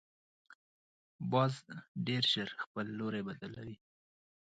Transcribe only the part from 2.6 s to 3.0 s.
خپل